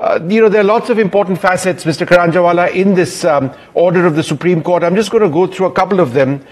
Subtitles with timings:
[0.00, 2.06] uh, you know, there are lots of important facets, Mr.
[2.06, 4.84] Karanjawala, in this um, order of the Supreme Court.
[4.84, 6.44] I'm just going to go through a couple of them.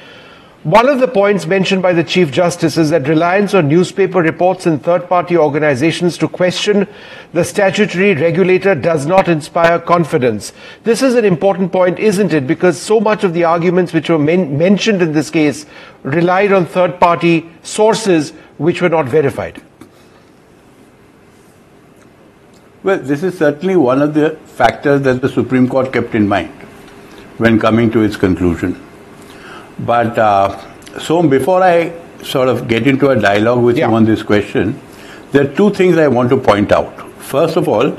[0.64, 4.66] One of the points mentioned by the Chief Justice is that reliance on newspaper reports
[4.66, 6.88] and third party organizations to question
[7.32, 10.52] the statutory regulator does not inspire confidence.
[10.82, 12.48] This is an important point, isn't it?
[12.48, 15.66] Because so much of the arguments which were men- mentioned in this case
[16.02, 19.62] relied on third party sources which were not verified.
[22.86, 26.52] Well, this is certainly one of the factors that the Supreme Court kept in mind
[27.36, 28.80] when coming to its conclusion.
[29.80, 33.88] But uh, so before I sort of get into a dialogue with yeah.
[33.88, 34.80] you on this question,
[35.32, 37.10] there are two things I want to point out.
[37.20, 37.98] First of all,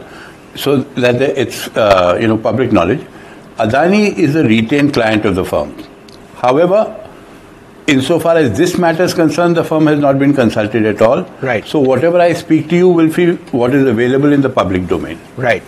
[0.56, 3.02] so that it's uh, you know public knowledge,
[3.58, 5.76] Adani is a retained client of the firm.
[6.36, 7.07] However,
[7.88, 11.24] insofar as this matter is concerned, the firm has not been consulted at all.
[11.42, 11.66] Right.
[11.66, 15.20] So whatever I speak to you will be what is available in the public domain.
[15.36, 15.64] Right.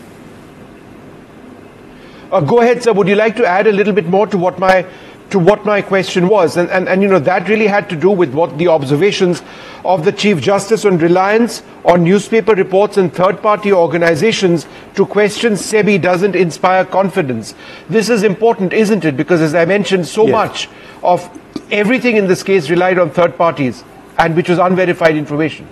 [2.31, 2.93] Uh, go ahead, sir.
[2.93, 4.85] Would you like to add a little bit more to what my
[5.31, 6.57] to what my question was.
[6.57, 9.41] And, and, and, you know, that really had to do with what the observations
[9.85, 15.53] of the Chief Justice on reliance on newspaper reports and third party organizations to question
[15.53, 17.53] SEBI doesn't inspire confidence.
[17.89, 19.15] This is important, isn't it?
[19.15, 20.31] Because as I mentioned, so yes.
[20.31, 20.69] much
[21.03, 21.39] of
[21.71, 23.83] everything in this case relied on third parties
[24.17, 25.67] and which was unverified information.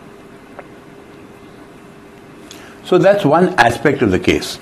[2.86, 4.60] So that's one aspect of the case.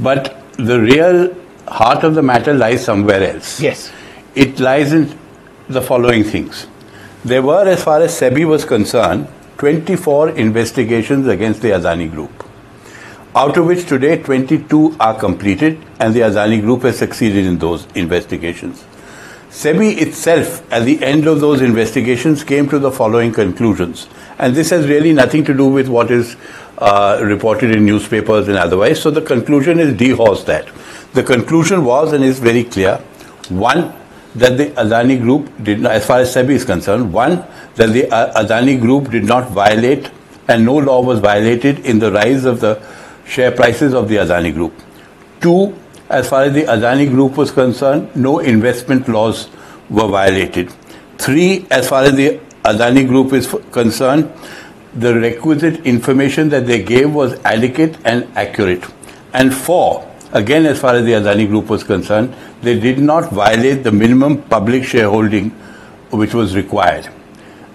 [0.00, 1.36] But the real
[1.68, 3.60] heart of the matter lies somewhere else.
[3.60, 3.92] Yes
[4.38, 5.18] it lies in
[5.68, 6.68] the following things.
[7.24, 9.26] There were, as far as SEBI was concerned,
[9.58, 12.44] 24 investigations against the Adani Group,
[13.34, 17.88] out of which today 22 are completed, and the Adani Group has succeeded in those
[17.96, 18.84] investigations.
[19.50, 24.06] SEBI itself, at the end of those investigations, came to the following conclusions.
[24.38, 26.36] And this has really nothing to do with what is
[26.76, 29.00] uh, reported in newspapers and otherwise.
[29.00, 30.68] So the conclusion is dehors that.
[31.14, 32.98] The conclusion was and is very clear.
[33.48, 33.94] One,
[34.34, 37.44] that the Adani Group did not, as far as SEBI is concerned, one,
[37.76, 40.10] that the uh, Adani Group did not violate
[40.46, 42.80] and no law was violated in the rise of the
[43.26, 44.74] share prices of the Adani Group.
[45.40, 45.76] Two,
[46.08, 49.48] as far as the Adani Group was concerned, no investment laws
[49.90, 50.70] were violated.
[51.18, 54.32] Three, as far as the Adani Group is concerned,
[54.94, 58.84] the requisite information that they gave was adequate and accurate.
[59.32, 63.82] And four, Again, as far as the Adani Group was concerned, they did not violate
[63.82, 65.50] the minimum public shareholding
[66.10, 67.08] which was required.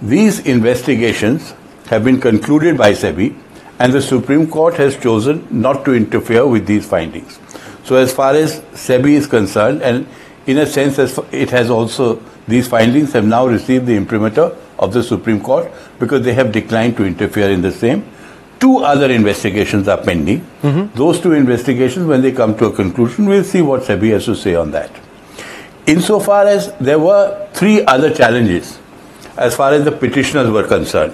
[0.02, 1.56] These investigations
[1.88, 3.36] have been concluded by SEBI,
[3.80, 7.40] and the Supreme Court has chosen not to interfere with these findings.
[7.84, 10.08] So, as far as SEBI is concerned, and
[10.46, 10.98] in a sense,
[11.32, 16.24] it has also, these findings have now received the imprimatur of the Supreme Court because
[16.24, 18.04] they have declined to interfere in the same
[18.64, 20.40] two other investigations are pending.
[20.62, 20.98] Mm-hmm.
[20.98, 24.36] Those two investigations, when they come to a conclusion, we'll see what SEBI has to
[24.38, 24.90] say on that.
[25.86, 28.80] Insofar as there were three other challenges
[29.36, 31.14] as far as the petitioners were concerned.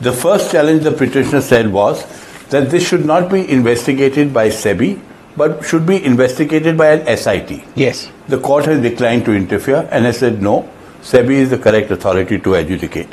[0.00, 2.06] The first challenge the petitioner said was
[2.48, 4.98] that this should not be investigated by SEBI,
[5.38, 7.62] but should be investigated by an SIT.
[7.76, 8.10] Yes.
[8.28, 10.68] The court has declined to interfere and has said no,
[11.02, 13.08] SEBI is the correct authority to adjudicate.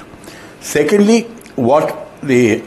[0.59, 1.21] Secondly,
[1.55, 2.63] what the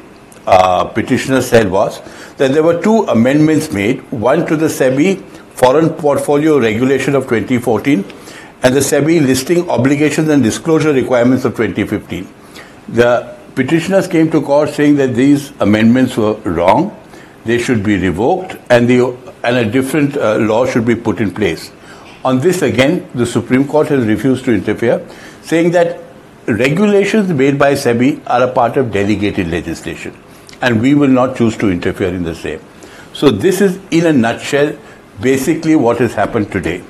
[0.47, 2.01] uh, petitioner said was
[2.37, 5.21] that there were two amendments made one to the SEBI
[5.63, 8.05] Foreign Portfolio Regulation of 2014
[8.63, 12.29] and the SEBI Listing Obligations and Disclosure Requirements of 2015.
[12.89, 16.98] The petitioners came to court saying that these amendments were wrong,
[17.49, 21.31] they should be revoked, and, the, and a different uh, law should be put in
[21.33, 21.71] place.
[22.25, 25.07] On this, again, the Supreme Court has refused to interfere,
[25.43, 26.01] saying that
[26.47, 30.17] regulations made by SEBI are a part of delegated legislation
[30.61, 32.61] and we will not choose to interfere in the same.
[33.13, 34.77] So, this is in a nutshell
[35.21, 36.83] basically what has happened today.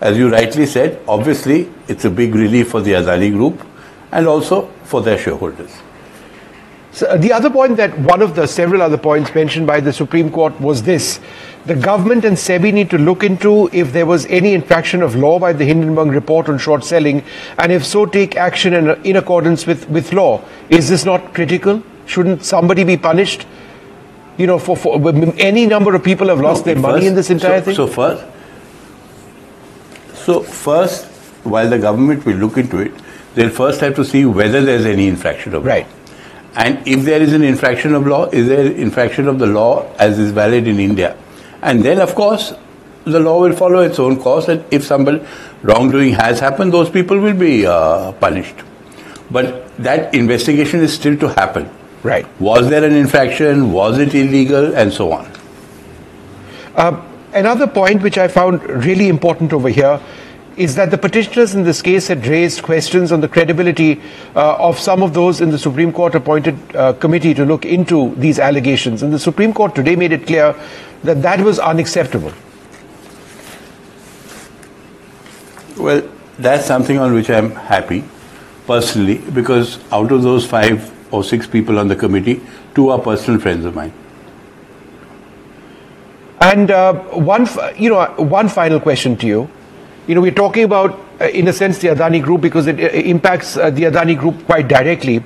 [0.00, 3.66] As you rightly said, obviously it's a big relief for the Adani Group
[4.12, 5.72] and also for their shareholders.
[6.94, 10.30] So the other point that one of the several other points mentioned by the Supreme
[10.30, 11.18] Court was this.
[11.66, 15.40] The government and SEBI need to look into if there was any infraction of law
[15.40, 17.24] by the Hindenburg report on short selling,
[17.58, 20.40] and if so, take action in, in accordance with, with law.
[20.68, 21.82] Is this not critical?
[22.06, 23.44] Shouldn't somebody be punished?
[24.36, 24.94] You know, for, for
[25.38, 27.74] any number of people have lost no, their money in this entire so, thing.
[27.74, 28.24] So first,
[30.14, 31.06] so first,
[31.44, 32.92] while the government will look into it,
[33.34, 35.86] they'll first have to see whether there's any infraction of right.
[35.86, 36.03] law.
[36.56, 40.18] And if there is an infraction of law, is there infraction of the law as
[40.18, 41.16] is valid in India?
[41.62, 42.52] And then, of course,
[43.04, 44.48] the law will follow its own course.
[44.48, 45.04] And if some
[45.62, 48.56] wrongdoing has happened, those people will be uh, punished.
[49.30, 51.68] But that investigation is still to happen.
[52.02, 52.26] Right.
[52.40, 53.72] Was there an infraction?
[53.72, 54.76] Was it illegal?
[54.76, 55.30] And so on.
[56.76, 57.02] Uh,
[57.32, 60.00] another point which I found really important over here
[60.56, 64.00] is that the petitioners in this case had raised questions on the credibility
[64.36, 68.14] uh, of some of those in the Supreme Court appointed uh, committee to look into
[68.14, 69.02] these allegations.
[69.02, 70.54] And the Supreme Court today made it clear
[71.02, 72.32] that that was unacceptable.
[75.76, 76.08] Well,
[76.38, 78.04] that's something on which I'm happy
[78.66, 82.40] personally because out of those five or six people on the committee,
[82.74, 83.92] two are personal friends of mine.
[86.40, 89.50] And uh, one, you know, one final question to you.
[90.06, 93.06] You know, we're talking about, uh, in a sense, the Adani Group because it, it
[93.06, 95.22] impacts uh, the Adani Group quite directly.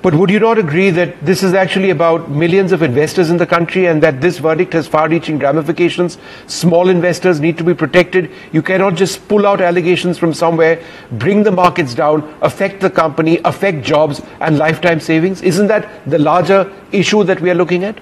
[0.00, 3.46] But would you not agree that this is actually about millions of investors in the
[3.46, 6.18] country and that this verdict has far reaching ramifications?
[6.46, 8.30] Small investors need to be protected.
[8.52, 10.80] You cannot just pull out allegations from somewhere,
[11.10, 15.42] bring the markets down, affect the company, affect jobs and lifetime savings.
[15.42, 17.98] Isn't that the larger issue that we are looking at?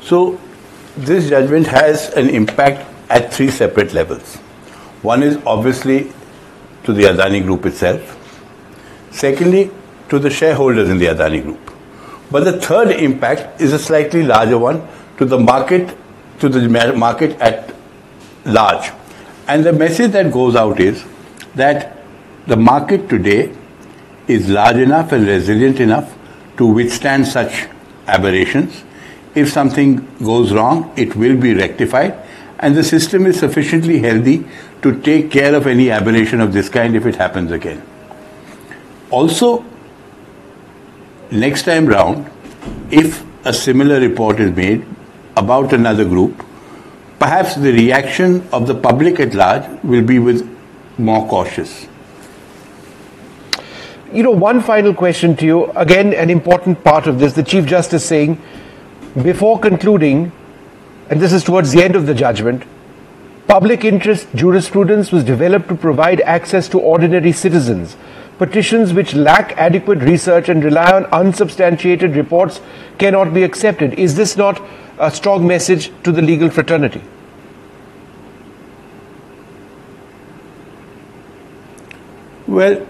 [0.00, 0.40] So,
[0.96, 4.36] this judgment has an impact at three separate levels.
[5.02, 6.12] One is obviously
[6.84, 8.18] to the Adani Group itself.
[9.10, 9.70] Secondly,
[10.08, 11.70] to the shareholders in the Adani Group.
[12.30, 14.86] But the third impact is a slightly larger one
[15.18, 15.94] to the market,
[16.40, 17.74] to the market at
[18.46, 18.90] large.
[19.46, 21.04] And the message that goes out is
[21.54, 21.98] that
[22.46, 23.54] the market today
[24.26, 26.16] is large enough and resilient enough
[26.56, 27.68] to withstand such
[28.06, 28.84] aberrations.
[29.34, 32.14] If something goes wrong, it will be rectified
[32.62, 34.44] and the system is sufficiently healthy
[34.82, 37.82] to take care of any aberration of this kind if it happens again.
[39.10, 39.64] Also,
[41.30, 42.30] next time round,
[42.90, 44.86] if a similar report is made
[45.36, 46.44] about another group,
[47.18, 50.48] perhaps the reaction of the public at large will be with
[50.98, 51.88] more cautious.
[54.12, 55.64] You know, one final question to you.
[55.72, 57.32] Again, an important part of this.
[57.32, 58.40] The Chief Justice saying,
[59.22, 60.32] before concluding,
[61.10, 62.64] and this is towards the end of the judgment,
[63.46, 67.96] public interest jurisprudence was developed to provide access to ordinary citizens.
[68.38, 72.60] Petitions which lack adequate research and rely on unsubstantiated reports
[72.98, 73.94] cannot be accepted.
[73.94, 74.60] Is this not
[74.98, 77.02] a strong message to the legal fraternity?
[82.46, 82.86] Well,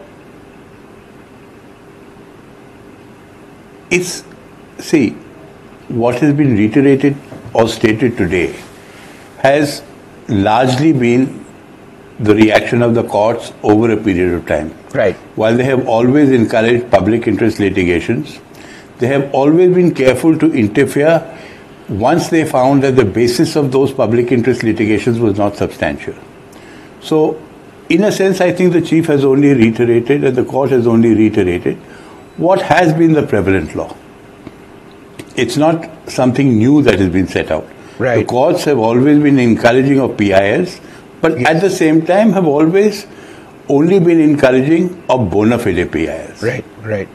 [3.90, 4.24] it's,
[4.78, 5.10] see,
[5.88, 7.16] what has been reiterated
[7.54, 8.58] or stated today
[9.38, 9.82] has
[10.28, 11.44] largely been
[12.20, 14.74] the reaction of the courts over a period of time.
[14.94, 15.16] Right.
[15.36, 18.40] While they have always encouraged public interest litigations,
[18.98, 21.38] they have always been careful to interfere
[21.88, 26.14] once they found that the basis of those public interest litigations was not substantial.
[27.00, 27.42] So,
[27.88, 31.14] in a sense, I think the chief has only reiterated and the court has only
[31.14, 31.76] reiterated
[32.36, 33.94] what has been the prevalent law
[35.36, 37.66] it's not something new that has been set out.
[37.98, 38.18] Right.
[38.18, 40.80] The courts have always been encouraging of PILs,
[41.20, 41.48] but yes.
[41.48, 43.06] at the same time have always
[43.68, 46.42] only been encouraging of bona fide PILs.
[46.42, 47.08] Right, right.